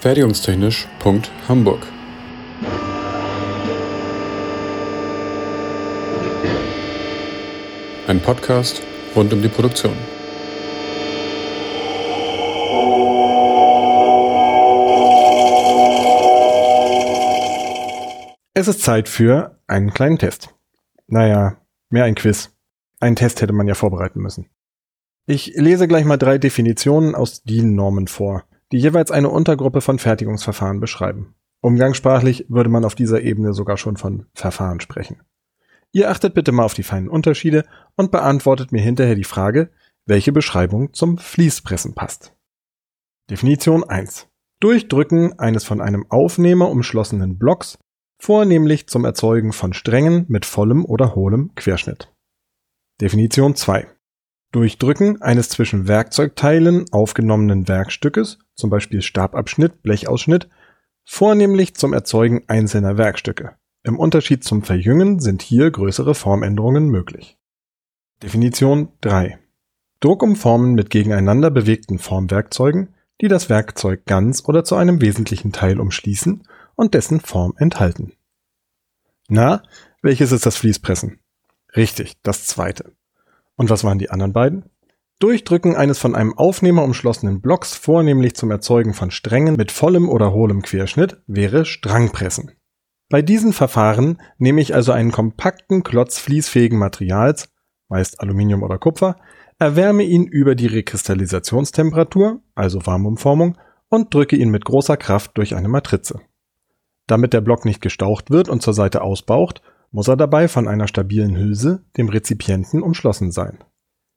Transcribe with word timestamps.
Fertigungstechnisch.hamburg 0.00 1.86
Ein 8.06 8.20
Podcast 8.22 8.80
rund 9.14 9.30
um 9.34 9.42
die 9.42 9.48
Produktion. 9.48 9.92
Es 18.54 18.68
ist 18.68 18.80
Zeit 18.80 19.06
für 19.10 19.60
einen 19.66 19.92
kleinen 19.92 20.16
Test. 20.16 20.54
Naja, 21.08 21.58
mehr 21.90 22.04
ein 22.04 22.14
Quiz. 22.14 22.56
Einen 23.00 23.16
Test 23.16 23.42
hätte 23.42 23.52
man 23.52 23.68
ja 23.68 23.74
vorbereiten 23.74 24.20
müssen. 24.20 24.48
Ich 25.26 25.52
lese 25.56 25.86
gleich 25.86 26.06
mal 26.06 26.16
drei 26.16 26.38
Definitionen 26.38 27.14
aus 27.14 27.42
DIN-Normen 27.42 28.08
vor, 28.08 28.44
die 28.72 28.78
jeweils 28.78 29.10
eine 29.10 29.28
Untergruppe 29.28 29.80
von 29.80 29.98
Fertigungsverfahren 29.98 30.80
beschreiben. 30.80 31.34
Umgangssprachlich 31.60 32.46
würde 32.48 32.70
man 32.70 32.84
auf 32.84 32.94
dieser 32.94 33.20
Ebene 33.20 33.52
sogar 33.52 33.76
schon 33.76 33.96
von 33.96 34.26
Verfahren 34.34 34.80
sprechen. 34.80 35.22
Ihr 35.92 36.10
achtet 36.10 36.34
bitte 36.34 36.52
mal 36.52 36.64
auf 36.64 36.74
die 36.74 36.82
feinen 36.82 37.08
Unterschiede 37.08 37.64
und 37.96 38.12
beantwortet 38.12 38.72
mir 38.72 38.80
hinterher 38.80 39.16
die 39.16 39.24
Frage, 39.24 39.70
welche 40.06 40.32
Beschreibung 40.32 40.92
zum 40.94 41.18
Fließpressen 41.18 41.94
passt. 41.94 42.32
Definition 43.28 43.84
1. 43.84 44.28
Durchdrücken 44.60 45.38
eines 45.38 45.64
von 45.64 45.80
einem 45.80 46.06
Aufnehmer 46.10 46.70
umschlossenen 46.70 47.38
Blocks, 47.38 47.78
vornehmlich 48.18 48.86
zum 48.86 49.04
Erzeugen 49.04 49.52
von 49.52 49.72
Strängen 49.72 50.26
mit 50.28 50.44
vollem 50.44 50.84
oder 50.84 51.14
hohlem 51.14 51.54
Querschnitt. 51.54 52.12
Definition 53.00 53.56
2. 53.56 53.86
Durchdrücken 54.52 55.22
eines 55.22 55.48
zwischen 55.48 55.86
Werkzeugteilen 55.86 56.86
aufgenommenen 56.90 57.68
Werkstückes, 57.68 58.38
zum 58.54 58.68
Beispiel 58.68 59.00
Stababschnitt, 59.00 59.82
Blechausschnitt, 59.82 60.48
vornehmlich 61.04 61.74
zum 61.74 61.92
Erzeugen 61.92 62.42
einzelner 62.48 62.98
Werkstücke. 62.98 63.56
Im 63.82 63.98
Unterschied 63.98 64.42
zum 64.44 64.62
Verjüngen 64.62 65.20
sind 65.20 65.42
hier 65.42 65.70
größere 65.70 66.14
Formänderungen 66.14 66.88
möglich. 66.88 67.38
Definition 68.22 68.88
3. 69.02 69.38
Druckumformen 70.00 70.74
mit 70.74 70.90
gegeneinander 70.90 71.50
bewegten 71.50 71.98
Formwerkzeugen, 71.98 72.94
die 73.20 73.28
das 73.28 73.48
Werkzeug 73.48 74.04
ganz 74.04 74.44
oder 74.46 74.64
zu 74.64 74.74
einem 74.74 75.00
wesentlichen 75.00 75.52
Teil 75.52 75.78
umschließen 75.78 76.42
und 76.74 76.94
dessen 76.94 77.20
Form 77.20 77.54
enthalten. 77.56 78.12
Na, 79.28 79.62
welches 80.02 80.32
ist 80.32 80.44
das 80.44 80.56
Fließpressen? 80.56 81.20
Richtig, 81.76 82.16
das 82.22 82.46
zweite. 82.46 82.92
Und 83.60 83.68
was 83.68 83.84
waren 83.84 83.98
die 83.98 84.08
anderen 84.08 84.32
beiden? 84.32 84.64
Durchdrücken 85.18 85.76
eines 85.76 85.98
von 85.98 86.14
einem 86.14 86.32
Aufnehmer 86.32 86.82
umschlossenen 86.82 87.42
Blocks 87.42 87.74
vornehmlich 87.74 88.34
zum 88.34 88.50
Erzeugen 88.50 88.94
von 88.94 89.10
Strängen 89.10 89.56
mit 89.56 89.70
vollem 89.70 90.08
oder 90.08 90.32
hohlem 90.32 90.62
Querschnitt 90.62 91.18
wäre 91.26 91.66
Strangpressen. 91.66 92.52
Bei 93.10 93.20
diesen 93.20 93.52
Verfahren 93.52 94.16
nehme 94.38 94.62
ich 94.62 94.74
also 94.74 94.92
einen 94.92 95.12
kompakten 95.12 95.82
Klotz 95.82 96.18
fließfähigen 96.20 96.78
Materials, 96.78 97.50
meist 97.90 98.22
Aluminium 98.22 98.62
oder 98.62 98.78
Kupfer, 98.78 99.16
erwärme 99.58 100.04
ihn 100.04 100.24
über 100.24 100.54
die 100.54 100.68
Rekristallisationstemperatur, 100.68 102.40
also 102.54 102.86
Warmumformung, 102.86 103.58
und 103.90 104.14
drücke 104.14 104.36
ihn 104.36 104.48
mit 104.48 104.64
großer 104.64 104.96
Kraft 104.96 105.36
durch 105.36 105.54
eine 105.54 105.68
Matrize. 105.68 106.18
Damit 107.06 107.34
der 107.34 107.42
Block 107.42 107.66
nicht 107.66 107.82
gestaucht 107.82 108.30
wird 108.30 108.48
und 108.48 108.62
zur 108.62 108.72
Seite 108.72 109.02
ausbaucht, 109.02 109.60
muss 109.90 110.08
er 110.08 110.16
dabei 110.16 110.48
von 110.48 110.68
einer 110.68 110.88
stabilen 110.88 111.36
Hülse, 111.36 111.84
dem 111.96 112.08
Rezipienten, 112.08 112.82
umschlossen 112.82 113.30
sein. 113.30 113.58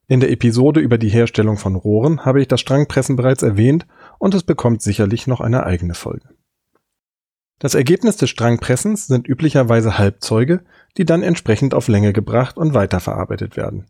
In 0.07 0.19
der 0.19 0.31
Episode 0.31 0.79
über 0.79 0.97
die 0.97 1.09
Herstellung 1.09 1.57
von 1.57 1.75
Rohren 1.75 2.25
habe 2.25 2.41
ich 2.41 2.47
das 2.47 2.59
Strangpressen 2.61 3.15
bereits 3.15 3.41
erwähnt 3.41 3.87
und 4.19 4.33
es 4.35 4.43
bekommt 4.43 4.81
sicherlich 4.81 5.27
noch 5.27 5.41
eine 5.41 5.65
eigene 5.65 5.93
Folge. 5.93 6.29
Das 7.59 7.75
Ergebnis 7.75 8.17
des 8.17 8.29
Strangpressens 8.29 9.07
sind 9.07 9.27
üblicherweise 9.27 9.97
Halbzeuge, 9.97 10.65
die 10.97 11.05
dann 11.05 11.23
entsprechend 11.23 11.73
auf 11.73 11.87
Länge 11.87 12.11
gebracht 12.11 12.57
und 12.57 12.73
weiterverarbeitet 12.73 13.55
werden. 13.55 13.85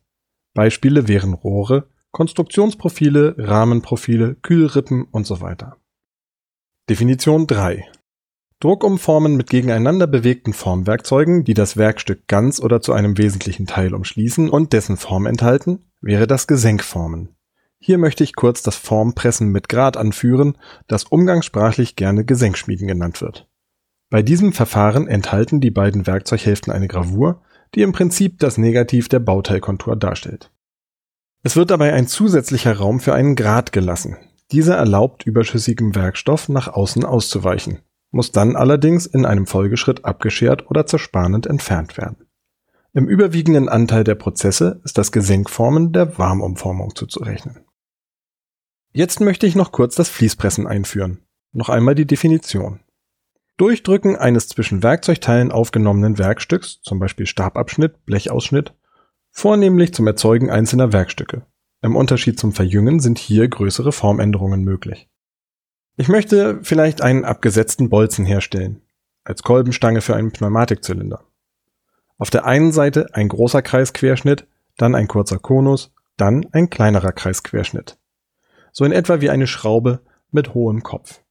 Beispiele 0.54 1.08
wären 1.08 1.34
Rohre, 1.34 1.88
Konstruktionsprofile, 2.12 3.36
Rahmenprofile, 3.40 4.36
Kühlrippen 4.36 5.06
und 5.06 5.26
so 5.26 5.42
weiter. 5.42 5.78
Definition 6.88 7.48
3 7.48 7.90
Druckumformen 8.64 9.36
mit 9.36 9.50
gegeneinander 9.50 10.08
bewegten 10.08 10.54
Formwerkzeugen, 10.54 11.44
die 11.44 11.54
das 11.54 11.76
Werkstück 11.76 12.30
ganz 12.30 12.62
oder 12.62 12.80
zu 12.80 12.94
einem 12.94 13.18
wesentlichen 13.18 13.68
Teil 13.68 13.94
umschließen 13.94 14.50
und 14.50 14.72
dessen 14.72 14.96
Form 14.96 15.26
enthalten, 15.26 15.84
wäre 16.00 16.28
das 16.28 16.48
Gesenkformen. 16.48 17.36
Hier 17.78 17.98
möchte 17.98 18.24
ich 18.24 18.36
kurz 18.36 18.62
das 18.62 18.78
Formpressen 18.78 19.50
mit 19.50 19.68
Grad 19.68 19.98
anführen, 19.98 20.58
das 20.88 21.04
umgangssprachlich 21.04 21.98
gerne 21.98 22.24
Gesenkschmieden 22.24 22.88
genannt 22.88 23.20
wird. 23.20 23.50
Bei 24.10 24.22
diesem 24.22 24.54
Verfahren 24.54 25.10
enthalten 25.10 25.60
die 25.60 25.72
beiden 25.72 26.08
Werkzeughälften 26.08 26.72
eine 26.72 26.88
Gravur, 26.88 27.42
die 27.76 27.82
im 27.82 27.92
Prinzip 27.92 28.40
das 28.40 28.58
Negativ 28.58 29.10
der 29.10 29.20
Bauteilkontur 29.20 29.98
darstellt. 29.98 30.52
Es 31.42 31.58
wird 31.58 31.70
dabei 31.70 31.92
ein 31.92 32.08
zusätzlicher 32.08 32.78
Raum 32.78 33.02
für 33.02 33.14
einen 33.14 33.36
Grat 33.36 33.74
gelassen. 33.74 34.16
Dieser 34.54 34.78
erlaubt 34.78 35.26
überschüssigem 35.26 35.96
Werkstoff 35.96 36.48
nach 36.48 36.70
außen 36.70 37.04
auszuweichen 37.04 37.80
muss 38.14 38.32
dann 38.32 38.56
allerdings 38.56 39.06
in 39.06 39.26
einem 39.26 39.48
Folgeschritt 39.48 40.06
abgeschert 40.06 40.70
oder 40.70 40.86
zerspanend 40.86 41.48
entfernt 41.48 41.98
werden. 41.98 42.28
Im 42.94 43.08
überwiegenden 43.08 43.70
Anteil 43.70 44.04
der 44.04 44.14
Prozesse 44.14 44.80
ist 44.84 45.00
das 45.00 45.12
Gesenkformen 45.12 45.92
der 45.94 46.20
Warmumformung 46.20 46.96
zuzurechnen. 46.96 47.66
Jetzt 48.92 49.20
möchte 49.20 49.48
ich 49.48 49.56
noch 49.56 49.72
kurz 49.72 49.96
das 49.96 50.10
Fließpressen 50.10 50.68
einführen. 50.68 51.26
Noch 51.52 51.70
einmal 51.70 51.96
die 51.96 52.06
Definition. 52.06 52.82
Durchdrücken 53.58 54.16
eines 54.16 54.48
zwischen 54.48 54.84
Werkzeugteilen 54.84 55.52
aufgenommenen 55.52 56.20
Werkstücks, 56.20 56.82
zum 56.82 57.00
Beispiel 57.00 57.26
Stababschnitt, 57.26 58.06
Blechausschnitt, 58.06 58.76
vornehmlich 59.32 59.92
zum 59.94 60.06
Erzeugen 60.06 60.52
einzelner 60.52 60.94
Werkstücke. 60.94 61.48
Im 61.82 61.96
Unterschied 61.96 62.40
zum 62.40 62.54
Verjüngen 62.54 63.00
sind 63.00 63.18
hier 63.18 63.48
größere 63.48 63.92
Formänderungen 63.92 64.64
möglich. 64.64 65.10
Ich 65.96 66.08
möchte 66.08 66.60
vielleicht 66.64 67.04
einen 67.04 67.24
abgesetzten 67.24 67.88
Bolzen 67.88 68.26
herstellen, 68.26 68.82
als 69.24 69.44
Kolbenstange 69.44 70.02
für 70.02 70.16
einen 70.16 70.32
Pneumatikzylinder. 70.32 71.24
Auf 72.18 72.32
der 72.32 72.46
einen 72.46 72.72
Seite 72.72 73.14
ein 73.14 73.28
großer 73.28 73.62
Kreisquerschnitt, 73.62 74.48
dann 74.78 74.96
ein 74.96 75.08
kurzer 75.08 75.38
Konus, 75.38 75.92
dann 76.18 76.48
ein 76.52 76.72
kleinerer 76.72 77.12
Kreisquerschnitt. 77.12 78.00
So 78.72 78.86
in 78.86 78.92
etwa 78.92 79.22
wie 79.22 79.30
eine 79.30 79.46
Schraube 79.46 80.00
mit 80.32 80.56
hohem 80.56 80.82
Kopf. 80.82 81.22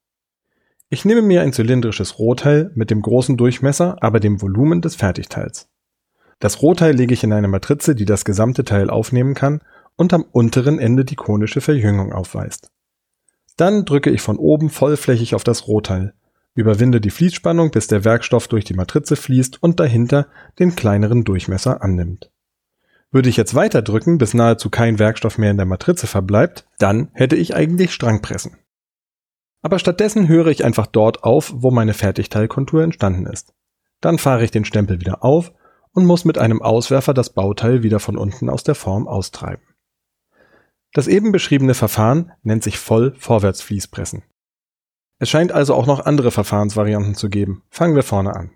Ich 0.90 1.04
nehme 1.04 1.22
mir 1.22 1.42
ein 1.42 1.52
zylindrisches 1.52 2.20
Rohteil 2.20 2.70
mit 2.76 2.90
dem 2.90 3.02
großen 3.02 3.36
Durchmesser, 3.36 3.96
aber 4.00 4.20
dem 4.20 4.40
Volumen 4.40 4.80
des 4.80 4.94
Fertigteils. 4.94 5.70
Das 6.38 6.62
Rohteil 6.62 6.94
lege 6.94 7.14
ich 7.14 7.24
in 7.24 7.32
eine 7.32 7.48
Matrize, 7.48 7.96
die 7.96 8.04
das 8.04 8.24
gesamte 8.24 8.62
Teil 8.62 8.90
aufnehmen 8.90 9.34
kann 9.34 9.60
und 9.96 10.12
am 10.12 10.22
unteren 10.22 10.78
Ende 10.78 11.04
die 11.04 11.16
konische 11.16 11.60
Verjüngung 11.60 12.12
aufweist. 12.12 12.70
Dann 13.56 13.84
drücke 13.84 14.10
ich 14.10 14.22
von 14.22 14.38
oben 14.38 14.70
vollflächig 14.70 15.34
auf 15.34 15.44
das 15.44 15.66
Rohteil, 15.68 16.14
überwinde 16.54 17.00
die 17.00 17.10
Fließspannung, 17.10 17.70
bis 17.70 17.86
der 17.86 18.04
Werkstoff 18.04 18.48
durch 18.48 18.64
die 18.64 18.74
Matrize 18.74 19.16
fließt 19.16 19.62
und 19.62 19.80
dahinter 19.80 20.26
den 20.58 20.74
kleineren 20.76 21.24
Durchmesser 21.24 21.82
annimmt. 21.82 22.30
Würde 23.10 23.28
ich 23.28 23.36
jetzt 23.36 23.54
weiter 23.54 23.82
drücken, 23.82 24.18
bis 24.18 24.32
nahezu 24.32 24.70
kein 24.70 24.98
Werkstoff 24.98 25.36
mehr 25.36 25.50
in 25.50 25.58
der 25.58 25.66
Matrize 25.66 26.06
verbleibt, 26.06 26.66
dann 26.78 27.10
hätte 27.12 27.36
ich 27.36 27.54
eigentlich 27.54 27.92
Strangpressen. 27.92 28.56
Aber 29.60 29.78
stattdessen 29.78 30.28
höre 30.28 30.48
ich 30.48 30.64
einfach 30.64 30.86
dort 30.86 31.22
auf, 31.22 31.52
wo 31.54 31.70
meine 31.70 31.94
Fertigteilkontur 31.94 32.82
entstanden 32.82 33.26
ist. 33.26 33.54
Dann 34.00 34.18
fahre 34.18 34.44
ich 34.44 34.50
den 34.50 34.64
Stempel 34.64 35.00
wieder 35.00 35.22
auf 35.22 35.52
und 35.92 36.06
muss 36.06 36.24
mit 36.24 36.38
einem 36.38 36.62
Auswerfer 36.62 37.14
das 37.14 37.30
Bauteil 37.30 37.82
wieder 37.82 38.00
von 38.00 38.16
unten 38.16 38.48
aus 38.48 38.64
der 38.64 38.74
Form 38.74 39.06
austreiben. 39.06 39.62
Das 40.92 41.08
eben 41.08 41.32
beschriebene 41.32 41.74
Verfahren 41.74 42.32
nennt 42.42 42.62
sich 42.62 42.78
Voll-Vorwärtsfließpressen. 42.78 44.22
Es 45.18 45.30
scheint 45.30 45.52
also 45.52 45.74
auch 45.74 45.86
noch 45.86 46.04
andere 46.04 46.30
Verfahrensvarianten 46.30 47.14
zu 47.14 47.28
geben. 47.28 47.62
Fangen 47.70 47.94
wir 47.94 48.02
vorne 48.02 48.34
an. 48.34 48.50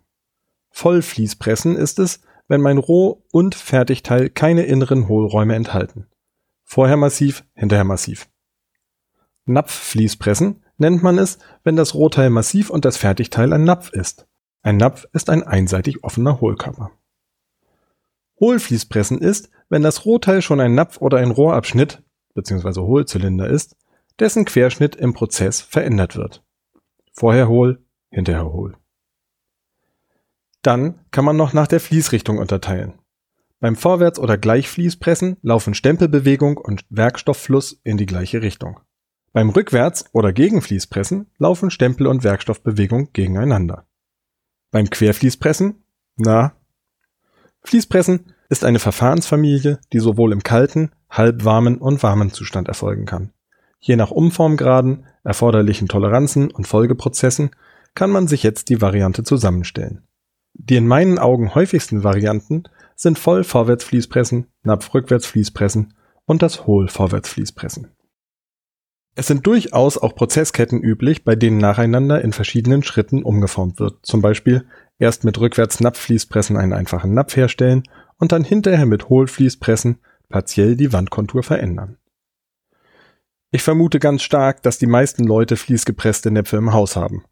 Vollfließpressen 0.70 1.76
ist 1.76 1.98
es, 1.98 2.20
wenn 2.48 2.60
mein 2.60 2.78
Roh- 2.78 3.24
und 3.32 3.54
Fertigteil 3.54 4.28
keine 4.30 4.64
inneren 4.64 5.08
Hohlräume 5.08 5.54
enthalten. 5.54 6.06
Vorher 6.64 6.96
massiv, 6.96 7.44
hinterher 7.54 7.84
massiv. 7.84 8.28
Napffließpressen 9.46 10.64
nennt 10.76 11.02
man 11.02 11.18
es, 11.18 11.38
wenn 11.62 11.76
das 11.76 11.94
Rohteil 11.94 12.30
massiv 12.30 12.70
und 12.70 12.84
das 12.84 12.96
Fertigteil 12.96 13.52
ein 13.52 13.64
Napf 13.64 13.90
ist. 13.90 14.26
Ein 14.62 14.76
Napf 14.76 15.06
ist 15.12 15.30
ein 15.30 15.44
einseitig 15.44 16.02
offener 16.04 16.40
Hohlkörper. 16.40 16.90
Hohlfließpressen 18.40 19.18
ist, 19.18 19.50
wenn 19.68 19.82
das 19.82 20.04
Rohteil 20.04 20.42
schon 20.42 20.60
ein 20.60 20.74
Napf 20.74 21.00
oder 21.00 21.18
ein 21.18 21.30
Rohrabschnitt 21.30 22.02
bzw. 22.36 22.82
Hohlzylinder 22.82 23.48
ist, 23.48 23.76
dessen 24.20 24.44
Querschnitt 24.44 24.94
im 24.94 25.12
Prozess 25.12 25.60
verändert 25.60 26.14
wird. 26.14 26.44
Vorher 27.12 27.48
hohl, 27.48 27.84
hinterher 28.10 28.52
hohl. 28.52 28.76
Dann 30.62 31.04
kann 31.10 31.24
man 31.24 31.36
noch 31.36 31.52
nach 31.52 31.66
der 31.66 31.80
Fließrichtung 31.80 32.38
unterteilen. 32.38 32.94
Beim 33.58 33.74
Vorwärts- 33.74 34.18
oder 34.18 34.36
Gleichfließpressen 34.36 35.38
laufen 35.42 35.74
Stempelbewegung 35.74 36.56
und 36.58 36.84
Werkstofffluss 36.90 37.80
in 37.84 37.96
die 37.96 38.06
gleiche 38.06 38.42
Richtung. 38.42 38.80
Beim 39.32 39.50
Rückwärts- 39.50 40.06
oder 40.12 40.32
Gegenfließpressen 40.32 41.30
laufen 41.38 41.70
Stempel 41.70 42.06
und 42.06 42.24
Werkstoffbewegung 42.24 43.12
gegeneinander. 43.12 43.86
Beim 44.70 44.90
Querfließpressen? 44.90 45.84
Na? 46.16 46.56
Fließpressen 47.62 48.32
ist 48.48 48.64
eine 48.64 48.78
Verfahrensfamilie, 48.78 49.80
die 49.92 49.98
sowohl 49.98 50.32
im 50.32 50.42
kalten, 50.42 50.90
halbwarmen 51.10 51.78
und 51.78 52.02
warmen 52.02 52.32
Zustand 52.32 52.68
erfolgen 52.68 53.06
kann. 53.06 53.32
Je 53.78 53.96
nach 53.96 54.10
Umformgraden, 54.10 55.06
erforderlichen 55.24 55.88
Toleranzen 55.88 56.50
und 56.50 56.66
Folgeprozessen 56.66 57.50
kann 57.94 58.10
man 58.10 58.26
sich 58.28 58.42
jetzt 58.42 58.68
die 58.68 58.80
Variante 58.80 59.22
zusammenstellen. 59.22 60.02
Die 60.54 60.76
in 60.76 60.86
meinen 60.86 61.18
Augen 61.18 61.54
häufigsten 61.54 62.02
Varianten 62.02 62.64
sind 62.94 63.18
Voll-Vorwärtsfließpressen, 63.18 64.46
Napf-Rückwärtsfließpressen 64.62 65.94
und 66.24 66.42
das 66.42 66.66
Hohl-Vorwärtsfließpressen. 66.66 67.88
Es 69.18 69.26
sind 69.26 69.46
durchaus 69.46 69.96
auch 69.96 70.14
Prozessketten 70.14 70.82
üblich, 70.82 71.24
bei 71.24 71.36
denen 71.36 71.56
nacheinander 71.56 72.20
in 72.20 72.32
verschiedenen 72.32 72.82
Schritten 72.82 73.22
umgeformt 73.22 73.80
wird. 73.80 74.04
Zum 74.04 74.20
Beispiel 74.20 74.66
erst 74.98 75.24
mit 75.24 75.38
Rückwärts-Napffließpressen 75.38 76.56
einen 76.56 76.74
einfachen 76.74 77.14
Napf 77.14 77.34
herstellen 77.36 77.82
und 78.18 78.32
dann 78.32 78.44
hinterher 78.44 78.84
mit 78.84 79.08
Hohlfließpressen 79.08 80.00
partiell 80.28 80.76
die 80.76 80.92
Wandkontur 80.92 81.42
verändern. 81.42 81.98
Ich 83.50 83.62
vermute 83.62 83.98
ganz 83.98 84.22
stark, 84.22 84.62
dass 84.62 84.78
die 84.78 84.86
meisten 84.86 85.24
Leute 85.24 85.56
fließgepresste 85.56 86.30
Näpfe 86.30 86.56
im 86.56 86.72
Haus 86.72 86.96
haben. 86.96 87.24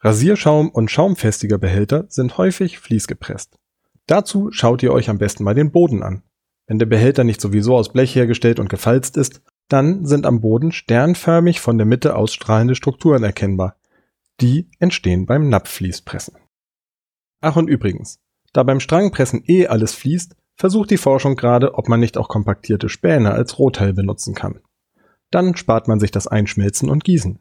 Rasierschaum 0.00 0.70
und 0.70 0.90
schaumfestiger 0.90 1.58
Behälter 1.58 2.06
sind 2.08 2.38
häufig 2.38 2.78
fließgepresst. 2.78 3.58
Dazu 4.06 4.50
schaut 4.50 4.82
ihr 4.82 4.92
euch 4.92 5.10
am 5.10 5.18
besten 5.18 5.44
mal 5.44 5.54
den 5.54 5.72
Boden 5.72 6.02
an. 6.02 6.22
Wenn 6.66 6.78
der 6.78 6.86
Behälter 6.86 7.24
nicht 7.24 7.40
sowieso 7.40 7.76
aus 7.76 7.92
Blech 7.92 8.14
hergestellt 8.14 8.58
und 8.58 8.70
gefalzt 8.70 9.16
ist, 9.16 9.42
dann 9.68 10.06
sind 10.06 10.26
am 10.26 10.40
Boden 10.40 10.72
sternförmig 10.72 11.60
von 11.60 11.78
der 11.78 11.86
Mitte 11.86 12.16
ausstrahlende 12.16 12.74
Strukturen 12.74 13.22
erkennbar. 13.22 13.76
Die 14.40 14.70
entstehen 14.78 15.26
beim 15.26 15.48
Napffließpressen. 15.48 16.36
Ach 17.40 17.56
und 17.56 17.68
übrigens, 17.68 18.20
da 18.52 18.62
beim 18.62 18.80
Strangpressen 18.80 19.42
eh 19.46 19.66
alles 19.66 19.94
fließt, 19.94 20.36
versucht 20.60 20.90
die 20.90 20.98
Forschung 20.98 21.36
gerade, 21.36 21.74
ob 21.76 21.88
man 21.88 22.00
nicht 22.00 22.18
auch 22.18 22.28
kompaktierte 22.28 22.90
Späne 22.90 23.32
als 23.32 23.58
Rohteil 23.58 23.94
benutzen 23.94 24.34
kann. 24.34 24.60
Dann 25.30 25.56
spart 25.56 25.88
man 25.88 25.98
sich 25.98 26.10
das 26.10 26.26
Einschmelzen 26.26 26.90
und 26.90 27.02
Gießen. 27.02 27.38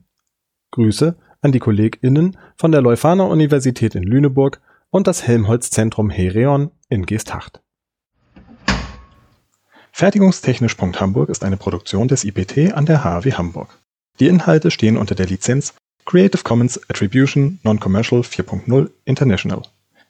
Grüße 0.71 1.17
an 1.41 1.51
die 1.51 1.59
KollegInnen 1.59 2.37
von 2.55 2.71
der 2.71 2.81
Leuphana 2.81 3.25
Universität 3.25 3.93
in 3.93 4.03
Lüneburg 4.03 4.61
und 4.89 5.05
das 5.05 5.27
Helmholtz-Zentrum 5.27 6.09
Hereon 6.09 6.71
in 6.87 7.05
Geesthacht. 7.05 7.61
Fertigungstechnisch.hamburg 9.91 11.27
ist 11.27 11.43
eine 11.43 11.57
Produktion 11.57 12.07
des 12.07 12.23
IPT 12.23 12.73
an 12.73 12.85
der 12.85 13.03
HAW 13.03 13.33
Hamburg. 13.33 13.79
Die 14.21 14.27
Inhalte 14.27 14.71
stehen 14.71 14.95
unter 14.95 15.15
der 15.15 15.25
Lizenz 15.25 15.73
Creative 16.05 16.43
Commons 16.43 16.79
Attribution 16.89 17.59
Non-Commercial 17.63 18.21
4.0 18.21 18.89
International. 19.03 19.63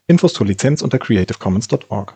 Infos 0.05 0.33
zur 0.33 0.45
Lizenz 0.45 0.83
unter 0.83 0.99
creativecommons.org. 0.99 2.15